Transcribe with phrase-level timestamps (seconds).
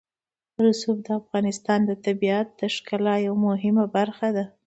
[0.65, 4.45] رسوب د افغانستان د طبیعت د ښکلا یوه مهمه برخه ده.